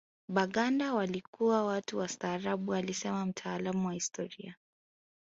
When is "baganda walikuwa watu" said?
0.29-1.97